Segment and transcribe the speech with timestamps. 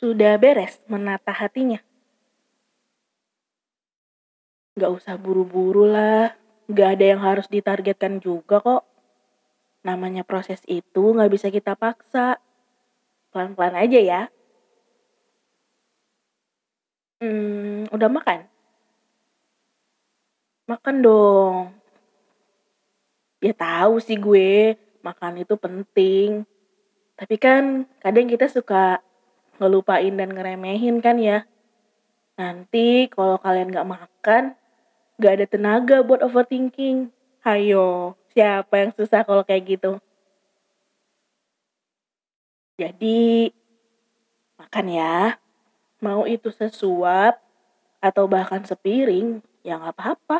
[0.00, 1.76] Sudah beres menata hatinya?
[4.80, 6.32] Gak usah buru-buru lah.
[6.72, 8.88] Gak ada yang harus ditargetkan juga kok.
[9.84, 12.40] Namanya proses itu gak bisa kita paksa.
[13.28, 14.22] Pelan-pelan aja ya.
[17.20, 18.48] Hmm, udah makan?
[20.64, 21.76] Makan dong.
[23.44, 26.48] Ya tahu sih gue, makan itu penting.
[27.20, 29.04] Tapi kan kadang kita suka
[29.60, 31.44] ngelupain dan ngeremehin kan ya.
[32.40, 34.56] Nanti kalau kalian gak makan,
[35.20, 37.12] gak ada tenaga buat overthinking.
[37.44, 39.98] Hayo, Siapa yang susah kalau kayak gitu?
[42.78, 43.50] Jadi,
[44.54, 45.36] makan ya.
[46.00, 47.42] Mau itu sesuap
[48.00, 50.38] atau bahkan sepiring, ya nggak apa-apa.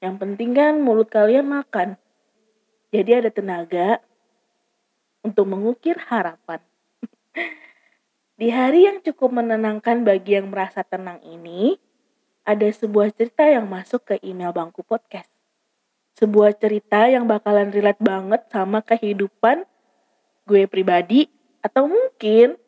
[0.00, 2.00] Yang penting kan mulut kalian makan.
[2.94, 4.00] Jadi ada tenaga
[5.20, 6.62] untuk mengukir harapan.
[8.38, 11.74] Di hari yang cukup menenangkan bagi yang merasa tenang ini,
[12.46, 15.28] ada sebuah cerita yang masuk ke email Bangku Podcast
[16.18, 19.62] sebuah cerita yang bakalan relate banget sama kehidupan
[20.50, 21.30] gue pribadi
[21.62, 22.58] atau mungkin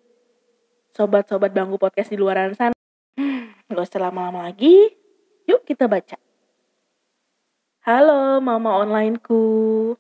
[0.95, 2.75] sobat-sobat bangku podcast di luar sana.
[3.19, 4.91] Hmm, gak usah lama-lama lagi,
[5.47, 6.19] yuk kita baca.
[7.87, 9.95] Halo mama onlineku,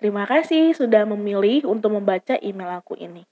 [0.00, 3.28] terima kasih sudah memilih untuk membaca email aku ini.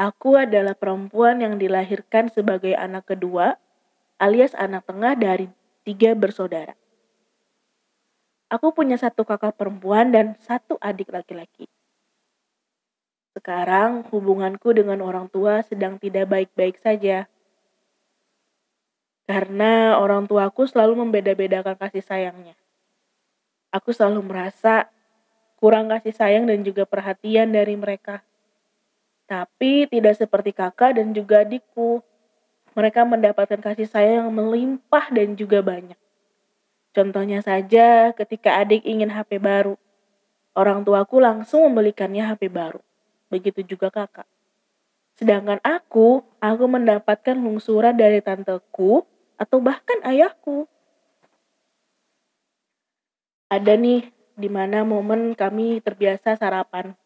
[0.00, 3.60] Aku adalah perempuan yang dilahirkan sebagai anak kedua
[4.16, 5.52] alias anak tengah dari
[5.84, 6.72] tiga bersaudara.
[8.48, 11.68] Aku punya satu kakak perempuan dan satu adik laki-laki.
[13.36, 17.28] Sekarang hubunganku dengan orang tua sedang tidak baik-baik saja.
[19.28, 22.56] Karena orang tuaku selalu membeda-bedakan kasih sayangnya.
[23.68, 24.88] Aku selalu merasa
[25.60, 28.24] kurang kasih sayang dan juga perhatian dari mereka.
[29.30, 32.02] Tapi tidak seperti kakak dan juga adikku.
[32.74, 35.94] Mereka mendapatkan kasih sayang yang melimpah dan juga banyak.
[36.90, 39.78] Contohnya saja ketika adik ingin HP baru.
[40.50, 42.82] Orang tuaku langsung membelikannya HP baru.
[43.30, 44.26] Begitu juga kakak.
[45.14, 49.06] Sedangkan aku, aku mendapatkan lungsuran dari tanteku
[49.38, 50.66] atau bahkan ayahku.
[53.46, 56.98] Ada nih di mana momen kami terbiasa sarapan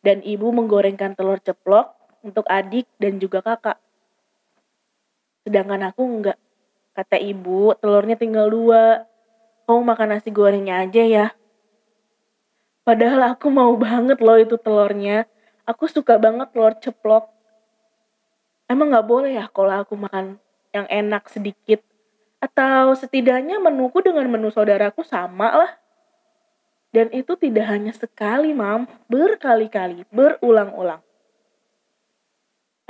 [0.00, 1.92] dan ibu menggorengkan telur ceplok
[2.24, 3.80] untuk adik dan juga kakak.
[5.44, 6.38] Sedangkan aku enggak.
[6.92, 9.08] Kata ibu, telurnya tinggal dua
[9.70, 11.26] kamu makan nasi gorengnya aja ya.
[12.82, 15.30] Padahal aku mau banget loh itu telurnya.
[15.62, 17.30] Aku suka banget telur ceplok.
[18.66, 20.42] Emang gak boleh ya kalau aku makan
[20.74, 21.86] yang enak sedikit?
[22.42, 25.72] Atau setidaknya menuku dengan menu saudaraku sama lah.
[26.90, 28.90] Dan itu tidak hanya sekali, mam.
[29.06, 31.02] Berkali-kali, berulang-ulang.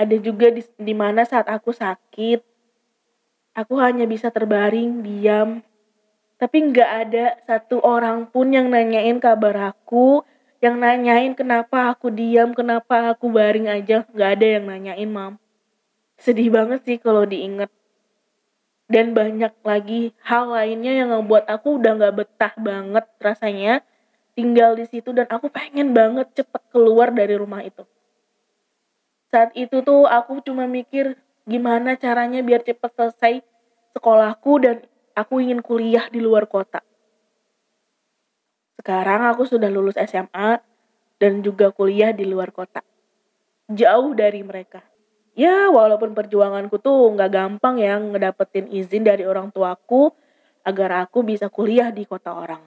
[0.00, 2.40] Ada juga di, di mana saat aku sakit,
[3.52, 5.60] aku hanya bisa terbaring, diam,
[6.40, 10.24] tapi nggak ada satu orang pun yang nanyain kabar aku
[10.60, 14.08] yang nanyain kenapa aku diam kenapa aku baring aja.
[14.12, 15.36] Nggak ada yang nanyain mam.
[16.16, 17.68] Sedih banget sih kalau diinget
[18.90, 23.86] dan banyak lagi hal lainnya yang ngebuat aku udah nggak betah banget rasanya
[24.40, 27.84] tinggal di situ dan aku pengen banget cepet keluar dari rumah itu
[29.30, 31.14] saat itu tuh aku cuma mikir
[31.46, 33.34] gimana caranya biar cepet selesai
[33.94, 34.76] sekolahku dan
[35.14, 36.82] aku ingin kuliah di luar kota.
[38.80, 40.58] Sekarang aku sudah lulus SMA
[41.20, 42.80] dan juga kuliah di luar kota.
[43.70, 44.82] Jauh dari mereka.
[45.38, 50.10] Ya, walaupun perjuanganku tuh nggak gampang ya ngedapetin izin dari orang tuaku
[50.66, 52.66] agar aku bisa kuliah di kota orang.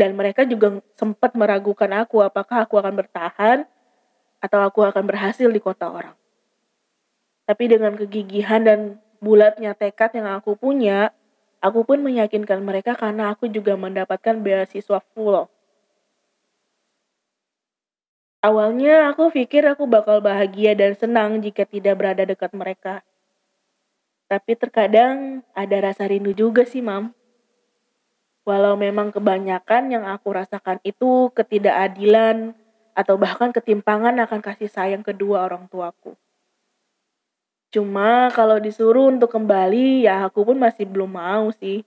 [0.00, 3.68] Dan mereka juga sempat meragukan aku apakah aku akan bertahan
[4.40, 6.16] atau aku akan berhasil di kota orang.
[7.44, 8.80] Tapi dengan kegigihan dan
[9.20, 11.12] bulatnya tekad yang aku punya,
[11.60, 15.44] aku pun meyakinkan mereka karena aku juga mendapatkan beasiswa full.
[18.40, 23.04] Awalnya aku pikir aku bakal bahagia dan senang jika tidak berada dekat mereka.
[24.32, 27.12] Tapi terkadang ada rasa rindu juga sih, Mam.
[28.50, 32.50] Walau memang kebanyakan yang aku rasakan itu ketidakadilan,
[32.98, 36.18] atau bahkan ketimpangan akan kasih sayang kedua orang tuaku.
[37.70, 41.86] Cuma kalau disuruh untuk kembali, ya aku pun masih belum mau sih.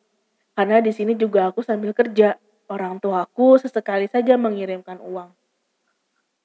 [0.56, 2.39] Karena di sini juga aku sambil kerja.
[2.71, 5.36] Orang tuaku sesekali saja mengirimkan uang.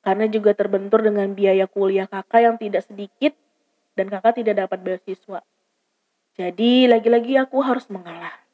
[0.02, 3.38] Karena juga terbentur dengan biaya kuliah kakak yang tidak sedikit
[3.94, 5.46] dan kakak tidak dapat beasiswa.
[6.34, 8.47] Jadi lagi-lagi aku harus mengalah.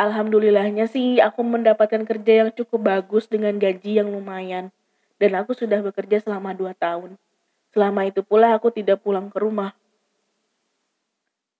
[0.00, 4.72] Alhamdulillahnya sih aku mendapatkan kerja yang cukup bagus dengan gaji yang lumayan.
[5.20, 7.20] Dan aku sudah bekerja selama 2 tahun.
[7.76, 9.76] Selama itu pula aku tidak pulang ke rumah.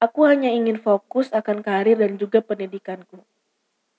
[0.01, 3.21] Aku hanya ingin fokus akan karir dan juga pendidikanku.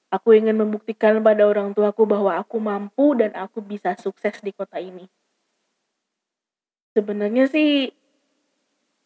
[0.10, 4.82] Aku ingin membuktikan pada orang tuaku bahwa aku mampu dan aku bisa sukses di kota
[4.82, 5.06] ini.
[6.98, 7.94] Sebenarnya sih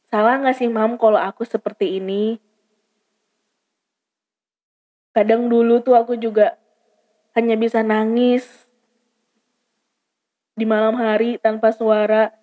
[0.08, 2.40] salah nggak sih mam kalau aku seperti ini?
[5.16, 6.60] Kadang dulu tuh aku juga
[7.32, 8.44] hanya bisa nangis
[10.60, 12.36] di malam hari tanpa suara.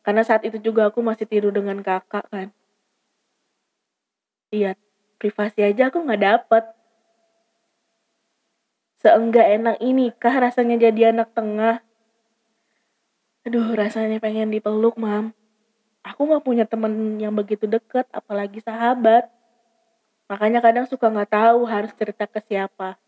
[0.00, 2.48] Karena saat itu juga aku masih tidur dengan kakak kan.
[4.48, 4.72] Iya,
[5.20, 6.64] privasi aja aku nggak dapet.
[9.04, 11.84] Seenggak enak ini kah rasanya jadi anak tengah?
[13.44, 15.36] Aduh, rasanya pengen dipeluk, mam.
[16.00, 19.28] Aku nggak punya temen yang begitu deket, apalagi sahabat.
[20.28, 23.00] Makanya kadang suka nggak tahu harus cerita ke siapa.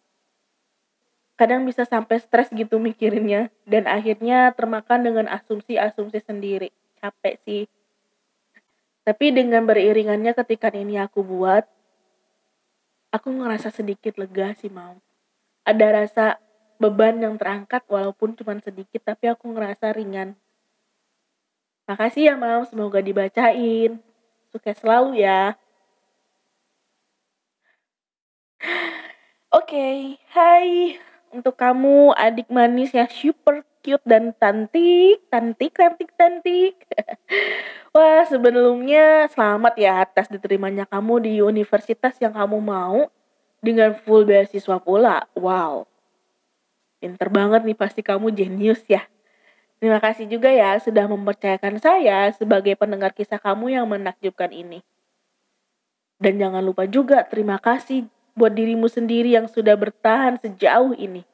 [1.37, 6.73] Kadang bisa sampai stres gitu mikirinnya dan akhirnya termakan dengan asumsi-asumsi sendiri.
[7.01, 7.65] Capek sih.
[9.05, 11.65] Tapi dengan beriringannya ketika ini aku buat,
[13.13, 14.97] aku ngerasa sedikit lega sih mau.
[15.65, 16.27] Ada rasa
[16.81, 20.37] beban yang terangkat walaupun cuma sedikit tapi aku ngerasa ringan.
[21.85, 23.99] Makasih ya mau, semoga dibacain.
[24.53, 25.59] Sukses selalu ya.
[29.51, 29.99] Oke, okay.
[30.31, 30.95] hai
[31.35, 36.79] untuk kamu adik manis yang super cute dan cantik, cantik, cantik, cantik.
[37.99, 43.11] Wah, sebelumnya selamat ya atas diterimanya kamu di universitas yang kamu mau
[43.59, 45.27] dengan full beasiswa pula.
[45.35, 45.91] Wow.
[47.03, 49.03] Pinter banget nih pasti kamu jenius ya.
[49.83, 54.87] Terima kasih juga ya sudah mempercayakan saya sebagai pendengar kisah kamu yang menakjubkan ini.
[56.23, 61.27] Dan jangan lupa juga terima kasih buat dirimu sendiri yang sudah bertahan sejauh ini.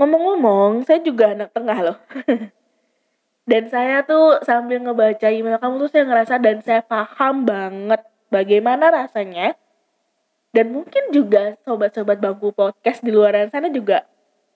[0.00, 1.98] Ngomong-ngomong, saya juga anak tengah loh.
[3.50, 8.00] dan saya tuh sambil ngebaca email kamu tuh saya ngerasa dan saya paham banget
[8.32, 9.54] bagaimana rasanya.
[10.52, 14.04] Dan mungkin juga sobat-sobat bangku podcast di luar sana juga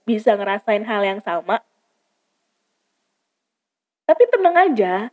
[0.05, 1.65] bisa ngerasain hal yang sama.
[4.07, 5.11] Tapi tenang aja,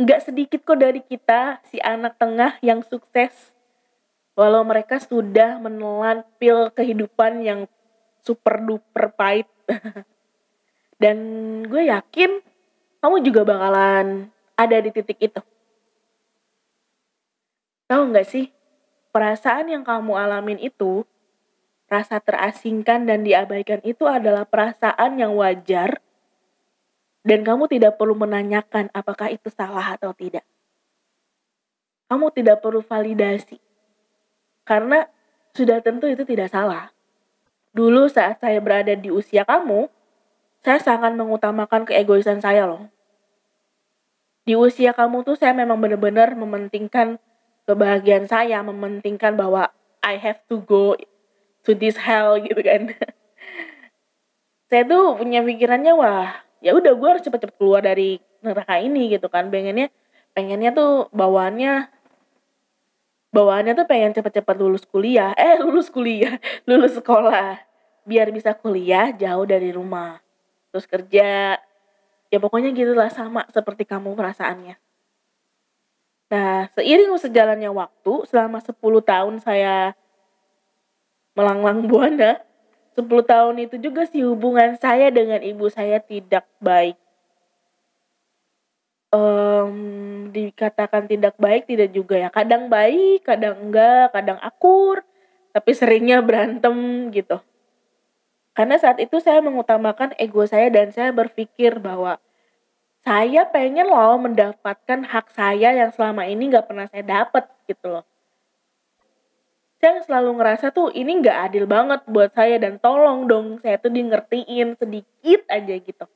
[0.00, 3.51] nggak sedikit kok dari kita si anak tengah yang sukses
[4.42, 7.70] walau mereka sudah menelan pil kehidupan yang
[8.26, 9.46] super duper pahit.
[11.02, 11.18] Dan
[11.70, 12.42] gue yakin
[12.98, 14.26] kamu juga bakalan
[14.58, 15.42] ada di titik itu.
[17.86, 18.50] Tahu nggak sih
[19.14, 21.06] perasaan yang kamu alamin itu
[21.90, 26.00] rasa terasingkan dan diabaikan itu adalah perasaan yang wajar
[27.20, 30.46] dan kamu tidak perlu menanyakan apakah itu salah atau tidak.
[32.06, 33.71] Kamu tidak perlu validasi
[34.72, 35.04] karena
[35.52, 36.88] sudah tentu itu tidak salah.
[37.76, 39.92] Dulu saat saya berada di usia kamu,
[40.64, 42.88] saya sangat mengutamakan keegoisan saya loh.
[44.48, 47.20] Di usia kamu tuh saya memang benar-benar mementingkan
[47.68, 49.68] kebahagiaan saya, mementingkan bahwa
[50.00, 50.96] I have to go
[51.68, 52.96] to this hell gitu kan.
[54.72, 56.32] saya tuh punya pikirannya wah
[56.64, 59.92] ya udah gue harus cepet-cepet keluar dari neraka ini gitu kan pengennya
[60.32, 61.91] pengennya tuh bawaannya
[63.32, 65.32] bawaannya tuh pengen cepet-cepet lulus kuliah.
[65.40, 66.36] Eh lulus kuliah.
[66.68, 67.58] Lulus sekolah.
[68.04, 70.20] Biar bisa kuliah jauh dari rumah.
[70.70, 71.58] Terus kerja.
[72.32, 74.76] Ya pokoknya gitulah sama seperti kamu perasaannya.
[76.32, 79.92] Nah seiring sejalannya waktu selama 10 tahun saya
[81.36, 82.40] melanglang buana
[82.96, 86.96] 10 tahun itu juga sih hubungan saya dengan ibu saya tidak baik
[89.12, 89.76] um,
[90.32, 92.28] dikatakan tidak baik tidak juga ya.
[92.32, 95.04] Kadang baik kadang enggak kadang akur
[95.52, 97.38] tapi seringnya berantem gitu.
[98.52, 102.20] Karena saat itu saya mengutamakan ego saya dan saya berpikir bahwa
[103.04, 108.04] saya pengen loh mendapatkan hak saya yang selama ini nggak pernah saya dapat gitu loh.
[109.82, 113.90] Saya selalu ngerasa tuh ini nggak adil banget buat saya dan tolong dong saya tuh
[113.90, 116.06] di ngertiin sedikit aja gitu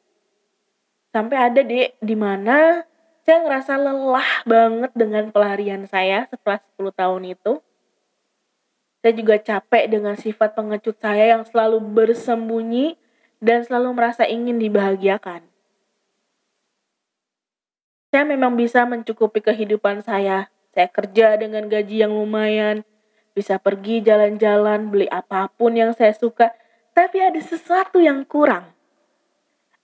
[1.16, 2.84] sampai ada deh di mana
[3.24, 7.52] saya ngerasa lelah banget dengan pelarian saya setelah 10 tahun itu.
[9.00, 13.00] Saya juga capek dengan sifat pengecut saya yang selalu bersembunyi
[13.40, 15.40] dan selalu merasa ingin dibahagiakan.
[18.12, 20.52] Saya memang bisa mencukupi kehidupan saya.
[20.76, 22.84] Saya kerja dengan gaji yang lumayan,
[23.32, 26.52] bisa pergi jalan-jalan, beli apa pun yang saya suka,
[26.92, 28.75] tapi ada sesuatu yang kurang.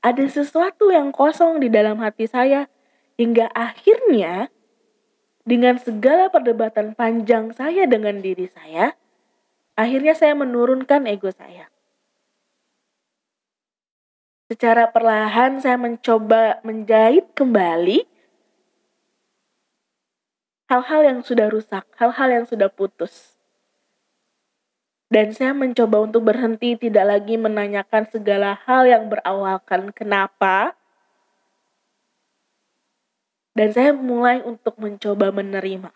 [0.03, 2.67] Ada sesuatu yang kosong di dalam hati saya,
[3.15, 4.51] hingga akhirnya
[5.47, 8.99] dengan segala perdebatan panjang saya dengan diri saya,
[9.79, 11.71] akhirnya saya menurunkan ego saya.
[14.51, 18.05] Secara perlahan saya mencoba menjahit kembali
[20.69, 23.32] hal-hal yang sudah rusak, hal-hal yang sudah putus.
[25.13, 30.73] Dan saya mencoba untuk berhenti tidak lagi menanyakan segala hal yang berawalkan kenapa.
[33.53, 35.93] Dan saya mulai untuk mencoba menerima.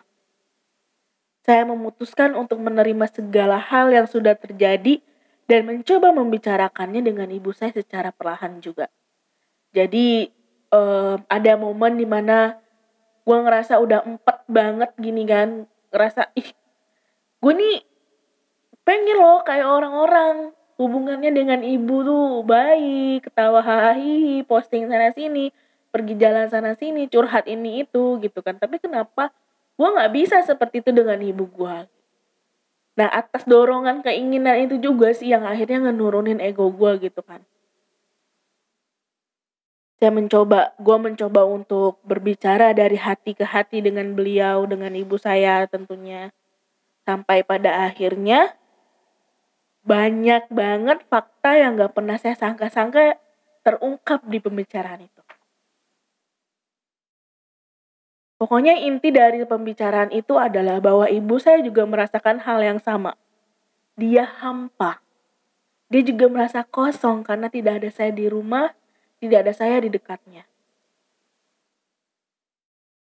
[1.49, 5.00] Saya memutuskan untuk menerima segala hal yang sudah terjadi
[5.49, 8.92] dan mencoba membicarakannya dengan ibu saya secara perlahan juga.
[9.73, 10.28] Jadi
[10.68, 12.61] um, ada momen di mana
[13.25, 16.52] gue ngerasa udah empat banget gini kan, ngerasa ih
[17.40, 17.96] gue nih
[18.87, 20.55] pengen loh kayak orang-orang.
[20.76, 25.49] Hubungannya dengan ibu tuh baik ketawa hahi posting sana sini
[25.88, 28.61] pergi jalan sana sini curhat ini itu gitu kan.
[28.61, 29.33] Tapi kenapa
[29.76, 31.76] gue nggak bisa seperti itu dengan ibu gue
[32.97, 37.45] nah atas dorongan keinginan itu juga sih yang akhirnya ngenurunin ego gue gitu kan.
[40.00, 45.69] Saya mencoba gue mencoba untuk berbicara dari hati ke hati dengan beliau dengan ibu saya
[45.69, 46.33] tentunya.
[47.05, 48.57] Sampai pada akhirnya
[49.87, 53.23] banyak banget fakta yang gak pernah saya sangka-sangka
[53.62, 55.23] terungkap di pembicaraan itu.
[58.37, 63.16] Pokoknya inti dari pembicaraan itu adalah bahwa ibu saya juga merasakan hal yang sama.
[63.97, 65.00] Dia hampa.
[65.88, 68.75] Dia juga merasa kosong karena tidak ada saya di rumah,
[69.23, 70.45] tidak ada saya di dekatnya.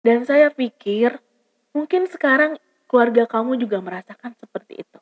[0.00, 1.20] Dan saya pikir
[1.76, 2.56] mungkin sekarang
[2.88, 4.99] keluarga kamu juga merasakan seperti itu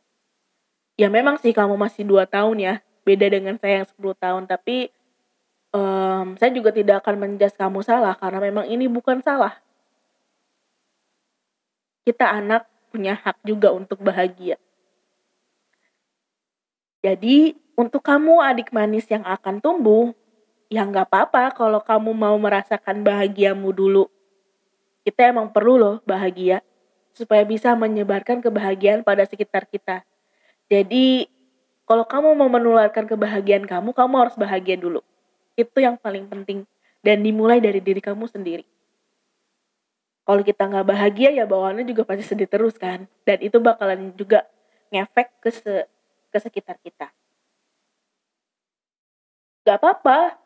[0.99, 2.75] ya memang sih kamu masih dua tahun ya.
[3.07, 4.43] Beda dengan saya yang 10 tahun.
[4.45, 4.93] Tapi
[5.73, 9.57] um, saya juga tidak akan menjas kamu salah karena memang ini bukan salah.
[12.05, 14.61] Kita anak punya hak juga untuk bahagia.
[17.01, 20.11] Jadi untuk kamu adik manis yang akan tumbuh
[20.69, 24.11] ya nggak apa-apa kalau kamu mau merasakan bahagiamu dulu.
[25.07, 26.61] Kita emang perlu loh bahagia
[27.17, 30.05] supaya bisa menyebarkan kebahagiaan pada sekitar kita
[30.69, 31.25] jadi
[31.89, 35.01] kalau kamu mau menularkan kebahagiaan kamu, kamu harus bahagia dulu.
[35.57, 36.69] Itu yang paling penting.
[37.01, 38.69] Dan dimulai dari diri kamu sendiri.
[40.29, 43.09] Kalau kita nggak bahagia ya bawaannya juga pasti sedih terus kan.
[43.25, 44.45] Dan itu bakalan juga
[44.93, 45.89] ngefek ke, se
[46.29, 47.09] ke sekitar kita.
[49.65, 50.37] Gak apa-apa.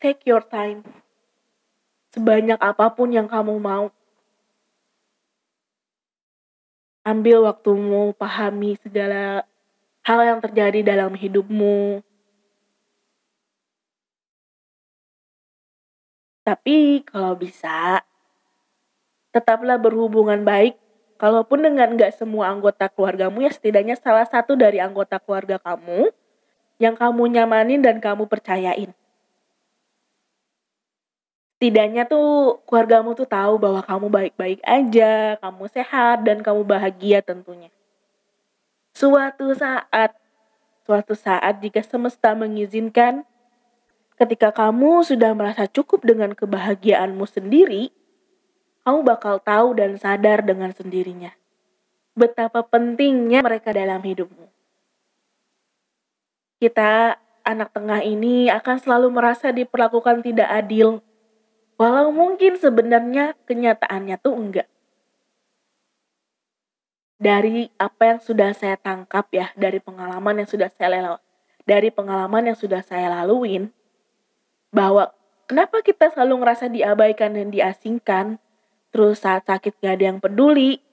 [0.00, 0.84] Take your time.
[2.12, 3.88] Sebanyak apa pun yang kamu mau
[7.04, 9.44] ambil waktumu, pahami segala
[10.04, 12.04] hal yang terjadi dalam hidupmu.
[16.44, 18.02] Tapi kalau bisa,
[19.30, 20.76] tetaplah berhubungan baik.
[21.20, 26.08] Kalaupun dengan gak semua anggota keluargamu, ya setidaknya salah satu dari anggota keluarga kamu
[26.80, 28.96] yang kamu nyamanin dan kamu percayain
[31.60, 37.68] setidaknya tuh keluargamu tuh tahu bahwa kamu baik-baik aja, kamu sehat dan kamu bahagia tentunya.
[38.96, 40.16] Suatu saat,
[40.88, 43.28] suatu saat jika semesta mengizinkan,
[44.16, 47.92] ketika kamu sudah merasa cukup dengan kebahagiaanmu sendiri,
[48.88, 51.36] kamu bakal tahu dan sadar dengan sendirinya
[52.16, 54.48] betapa pentingnya mereka dalam hidupmu.
[56.56, 61.04] Kita anak tengah ini akan selalu merasa diperlakukan tidak adil
[61.80, 64.68] Walau mungkin sebenarnya kenyataannya tuh enggak.
[67.16, 71.24] Dari apa yang sudah saya tangkap ya, dari pengalaman yang sudah saya lewat,
[71.64, 73.72] dari pengalaman yang sudah saya laluin,
[74.68, 75.08] bahwa
[75.48, 78.36] kenapa kita selalu ngerasa diabaikan dan diasingkan,
[78.92, 80.84] terus saat sakit gak ada yang peduli,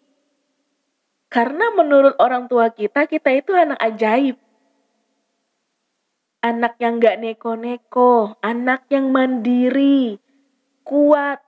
[1.27, 4.39] karena menurut orang tua kita, kita itu anak ajaib.
[6.39, 10.20] Anak yang gak neko-neko, anak yang mandiri,
[10.88, 11.44] kuat.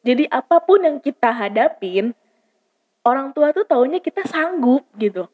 [0.00, 2.16] Jadi apa pun yang kita hadapin,
[3.04, 5.28] orang tua tuh taunya kita sanggup gitu.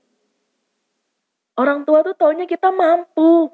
[1.54, 3.50] Orang tua tuh taunya kita mampu.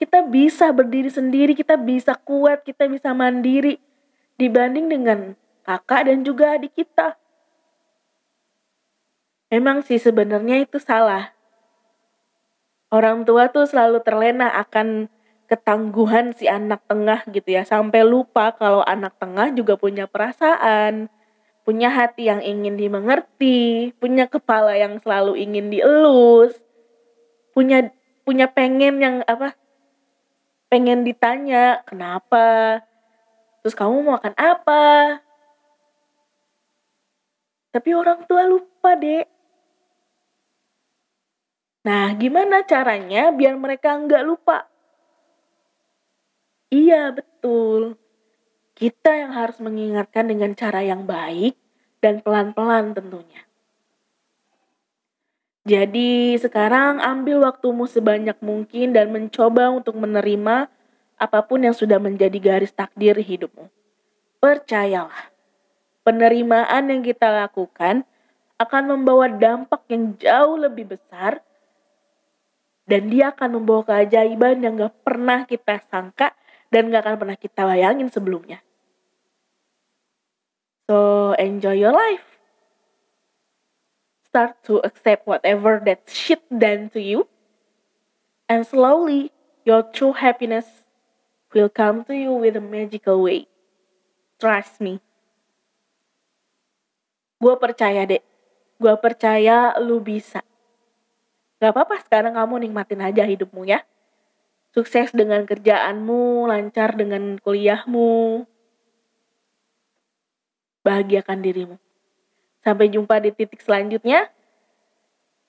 [0.00, 3.78] Kita bisa berdiri sendiri, kita bisa kuat, kita bisa mandiri
[4.40, 5.18] dibanding dengan
[5.62, 7.14] kakak dan juga adik kita.
[9.54, 11.30] Memang sih sebenarnya itu salah.
[12.90, 15.06] Orang tua tuh selalu terlena akan
[15.54, 21.06] ketangguhan si anak tengah gitu ya, sampai lupa kalau anak tengah juga punya perasaan,
[21.62, 26.58] punya hati yang ingin dimengerti, punya kepala yang selalu ingin dielus,
[27.54, 27.94] punya
[28.26, 29.54] punya pengen yang apa?
[30.66, 32.82] Pengen ditanya, "Kenapa?
[33.62, 35.22] Terus kamu mau makan apa?"
[37.70, 39.26] Tapi orang tua lupa, Dek.
[41.84, 44.73] Nah, gimana caranya biar mereka nggak lupa?
[46.72, 47.96] Iya, betul.
[48.74, 51.54] Kita yang harus mengingatkan dengan cara yang baik
[52.00, 53.44] dan pelan-pelan tentunya.
[55.64, 60.68] Jadi, sekarang ambil waktumu sebanyak mungkin dan mencoba untuk menerima
[61.16, 63.72] apa pun yang sudah menjadi garis takdir hidupmu.
[64.44, 65.32] Percayalah,
[66.04, 68.04] penerimaan yang kita lakukan
[68.60, 71.40] akan membawa dampak yang jauh lebih besar
[72.84, 76.36] dan dia akan membawa keajaiban yang gak pernah kita sangka
[76.74, 78.58] dan gak akan pernah kita bayangin sebelumnya.
[80.90, 82.26] So, enjoy your life.
[84.26, 87.30] Start to accept whatever that shit done to you.
[88.50, 89.30] And slowly,
[89.62, 90.66] your true happiness
[91.54, 93.46] will come to you with a magical way.
[94.42, 94.98] Trust me.
[97.38, 98.26] Gue percaya, dek.
[98.82, 100.42] Gue percaya lu bisa.
[101.62, 103.86] Gak apa-apa sekarang kamu nikmatin aja hidupmu ya.
[104.74, 108.42] Sukses dengan kerjaanmu, lancar dengan kuliahmu.
[110.82, 111.76] Bahagiakan dirimu.
[112.66, 114.34] Sampai jumpa di titik selanjutnya.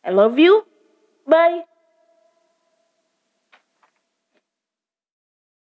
[0.05, 0.61] I love you.
[1.25, 1.74] Bye.